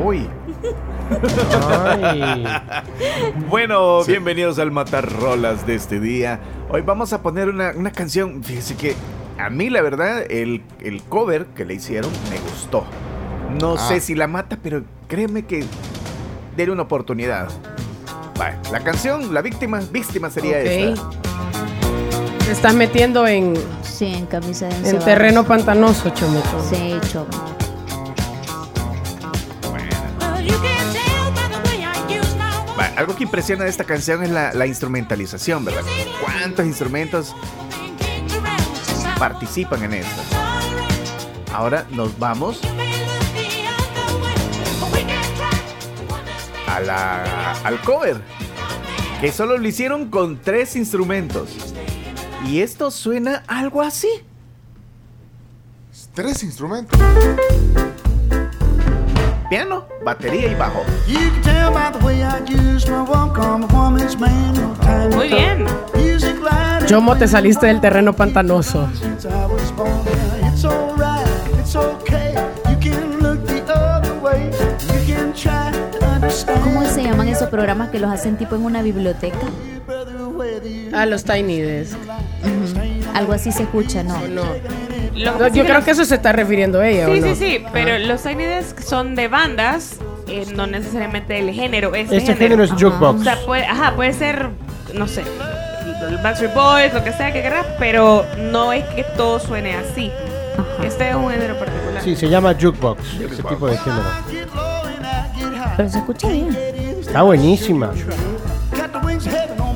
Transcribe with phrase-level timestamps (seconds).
[0.00, 0.28] Uy.
[3.50, 6.40] bueno, bienvenidos al Matar Rolas de este día.
[6.70, 8.42] Hoy vamos a poner una, canción.
[8.42, 8.94] Fíjese que
[9.38, 10.62] a mí, la verdad, el,
[11.08, 12.84] cover que le hicieron me gustó.
[13.60, 13.88] No ah.
[13.88, 15.64] sé si la mata, pero créeme que
[16.56, 17.48] déle una oportunidad.
[18.72, 21.10] la canción, la víctima, víctima sería esa.
[22.46, 23.54] Te estás metiendo en.
[23.82, 26.64] Sí, en camisa de En terreno pantanoso, Chomito.
[26.68, 27.51] Sí, Chomito.
[32.96, 35.82] Algo que impresiona de esta canción es la, instrumentalización, ¿verdad?
[36.20, 37.34] ¿Cuántos instrumentos
[39.18, 40.22] participan en esto?
[41.52, 42.60] Ahora nos vamos
[46.66, 48.20] a la, al cover,
[49.20, 51.50] que solo lo hicieron con tres instrumentos.
[52.46, 54.08] Y esto suena algo así.
[56.14, 57.00] Tres instrumentos
[59.52, 60.82] piano, batería y bajo.
[65.14, 65.66] Muy bien.
[66.86, 68.88] Chomo, te saliste del terreno pantanoso.
[76.62, 79.38] ¿Cómo se llaman esos programas que los hacen tipo en una biblioteca?
[80.92, 81.96] Ah, los Tiny Desk.
[83.14, 84.16] Algo así se escucha, ¿no?
[84.28, 84.44] No
[85.14, 87.06] yo creo que eso se está refiriendo ella.
[87.06, 89.96] Sí, sí, sí, pero los Tiny Desk son de bandas,
[90.32, 91.94] eh, no necesariamente del género.
[91.94, 92.64] Este, este género.
[92.64, 93.20] es jukebox.
[93.20, 94.48] O sea, puede, ajá, puede ser,
[94.94, 95.24] no sé,
[96.22, 100.10] Backstreet Boys, lo que sea que quieras, pero no es que todo suene así.
[100.82, 102.02] Este es un género particular.
[102.02, 104.04] Sí, se llama jukebox, ese tipo de género.
[105.76, 106.56] Pero se escucha bien.
[107.00, 107.92] Está buenísima.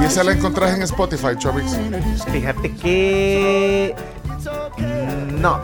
[0.00, 1.76] ¿Y esa la encontrás en Spotify, Chobix?
[2.30, 3.94] Fíjate que
[5.40, 5.60] no.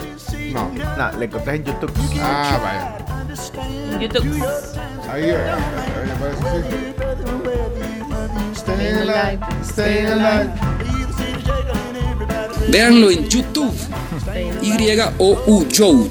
[0.52, 0.70] No.
[0.96, 1.92] No, le encontré en YouTube.
[2.20, 3.05] Ah, vaya.
[4.00, 4.42] YouTube.
[5.10, 5.36] Ahí, ahí,
[8.54, 10.50] Stay alive, stay alive.
[12.68, 13.74] Véanlo en YouTube.
[14.62, 16.10] Y-O-U, Joe.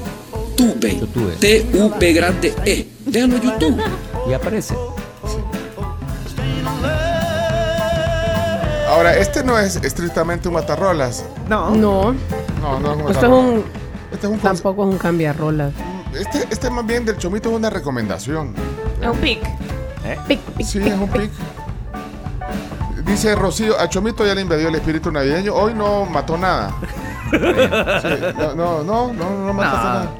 [0.55, 1.01] Tube.
[1.39, 2.87] T-U-B grande E.
[3.05, 3.81] Véanlo en YouTube.
[4.29, 4.75] Y aparece.
[8.87, 11.25] Ahora, este no es estrictamente un matarrolas.
[11.49, 11.71] No.
[11.75, 12.15] No.
[12.61, 13.63] No, no es un Esto es un,
[14.11, 15.73] este es un tampoco es un cambiarrolas.
[16.17, 18.53] Este, este más bien del chomito es una recomendación.
[19.01, 19.43] Es un pic.
[20.05, 20.17] ¿Eh?
[20.27, 21.31] Pic, pic, sí, es un pic.
[23.05, 25.53] Dice Rocío, a Chomito ya le invadió el espíritu navideño.
[25.53, 26.73] Hoy no mató nada.
[27.31, 30.11] no, no, no, no, no mató nada.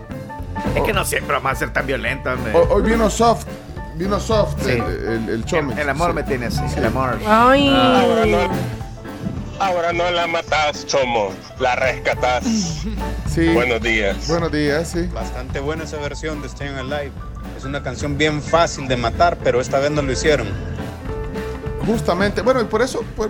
[0.75, 2.38] Es que no siempre vamos a ser tan violentos.
[2.69, 3.45] Hoy, vino soft.
[3.95, 4.81] Vino soft el,
[5.29, 5.45] el,
[5.78, 6.61] el, amor me tiene así.
[6.75, 7.17] El amor.
[7.25, 7.69] Ay.
[7.72, 8.50] Ah,
[9.59, 12.43] Ahora no la matas, Chomo, la rescatas.
[13.35, 13.49] Sí.
[13.49, 14.29] Buenos días.
[14.29, 15.07] Buenos días, sí.
[15.13, 17.11] Bastante buena esa versión de Staying Alive.
[17.57, 20.47] Es una canción bien fácil de matar, pero esta vez no lo hicieron.
[21.85, 23.29] Justamente, bueno, y por eso, pues,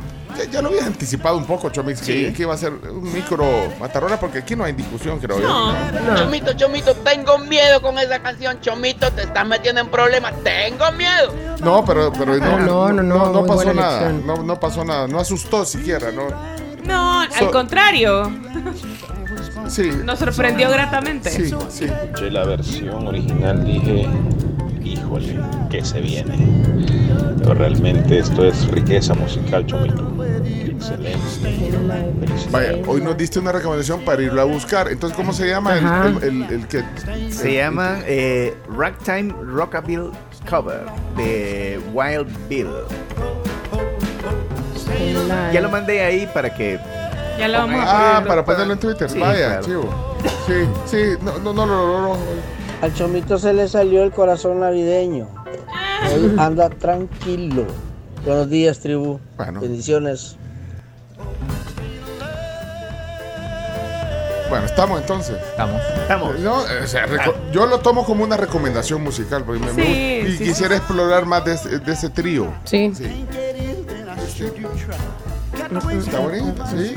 [0.51, 3.45] ya, lo había anticipado un poco, Chomix, que, iba a ser un micro
[3.79, 5.73] matarrona, porque aquí no hay discusión, creo yo.
[6.16, 11.33] Chomito, Chomito, tengo miedo con esa canción, Chomito, te estás metiendo en problemas, tengo miedo.
[11.61, 15.19] No, pero, pero no, no, no, no, no, pasó nada, no, no pasó nada, no
[15.19, 16.27] asustó siquiera, no.
[16.85, 18.31] No, al contrario.
[19.67, 19.89] Sí.
[20.03, 21.29] Nos sorprendió gratamente.
[21.29, 21.85] Sí, sí.
[21.85, 24.07] Escuché la versión original, dije,
[25.19, 25.39] híjole,
[25.69, 26.37] que se viene.
[27.39, 30.15] Pero realmente esto es riqueza musical, Chomito.
[30.43, 31.19] Excelente.
[32.51, 34.87] Vaya, hoy nos diste una recomendación para irlo a buscar.
[34.89, 35.77] Entonces, ¿cómo se llama
[36.21, 36.83] el, el, que?
[37.29, 40.11] Se llama eh, Ragtime Rockabilly
[40.49, 40.81] Cover
[41.17, 42.67] de Wild Bill.
[45.51, 46.79] Ya lo mandé ahí para que.
[47.37, 49.09] Ya lo vamos a Ah, para ponerlo en Twitter.
[49.19, 50.15] Vaya, chivo.
[50.47, 50.53] Sí,
[50.85, 52.17] sí, no, no, no, no, no,
[52.81, 55.27] Al chomito se le salió el corazón navideño.
[56.11, 57.65] Él anda tranquilo.
[58.25, 59.19] Buenos días, tribu.
[59.37, 59.61] Bueno.
[59.61, 60.37] Bendiciones.
[64.49, 65.37] Bueno, estamos entonces.
[65.49, 65.81] Estamos.
[66.01, 66.39] Estamos.
[66.39, 67.07] No, o sea,
[67.51, 71.79] yo lo tomo como una recomendación musical porque me, sí, y quisiera explorar más de,
[71.79, 72.53] de ese trío.
[72.63, 72.91] Sí.
[72.95, 73.25] sí.
[75.97, 76.95] Está bonito, sí.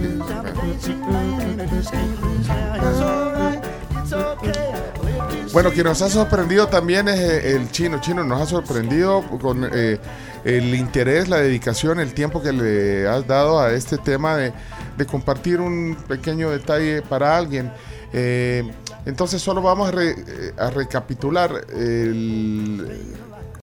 [5.52, 8.00] Bueno, quien nos ha sorprendido también es eh, el chino.
[8.00, 9.98] Chino nos ha sorprendido con eh,
[10.44, 14.52] el interés, la dedicación, el tiempo que le has dado a este tema de,
[15.06, 17.72] compartir un pequeño detalle para alguien.
[18.12, 18.68] Eh,
[19.06, 21.64] entonces solo vamos a, recapitular